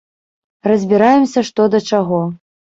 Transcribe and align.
Разбіраемся, 0.69 1.45
што 1.53 1.71
да 1.77 1.85
чаго. 1.93 2.25